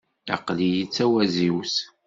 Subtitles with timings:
[0.35, 1.75] Aql-iyi d tawaziwt.